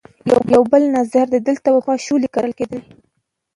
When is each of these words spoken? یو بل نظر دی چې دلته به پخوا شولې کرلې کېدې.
یو 0.53 0.63
بل 0.71 0.83
نظر 0.97 1.25
دی 1.31 1.37
چې 1.39 1.45
دلته 1.49 1.67
به 1.73 1.79
پخوا 1.83 1.95
شولې 2.05 2.27
کرلې 2.35 2.53
کېدې. 2.59 2.79